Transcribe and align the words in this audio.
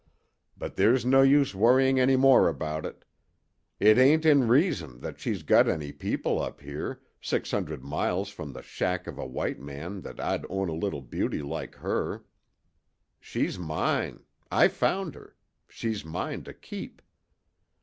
"But 0.57 0.77
there's 0.77 1.05
no 1.05 1.21
use 1.21 1.53
worrying 1.53 1.99
any 1.99 2.15
more 2.15 2.47
about 2.49 2.87
it. 2.87 3.05
It 3.79 3.99
ain't 3.99 4.25
in 4.25 4.47
reason 4.47 4.99
that 5.01 5.19
she's 5.19 5.43
got 5.43 5.67
any 5.67 5.91
people 5.91 6.41
up 6.41 6.59
here, 6.59 7.03
six 7.21 7.51
hundred 7.51 7.83
miles 7.83 8.29
from 8.29 8.51
the 8.51 8.63
shack 8.63 9.05
of 9.05 9.19
a 9.19 9.27
white 9.27 9.59
man 9.59 10.01
that 10.01 10.15
'd 10.17 10.47
own 10.49 10.69
a 10.69 10.73
little 10.73 11.01
beauty 11.03 11.43
like 11.43 11.75
her. 11.75 12.25
She's 13.19 13.59
mine. 13.59 14.23
I 14.51 14.69
found 14.69 15.13
her. 15.13 15.35
She's 15.67 16.03
mine 16.03 16.45
to 16.45 16.53
keep." 16.55 17.03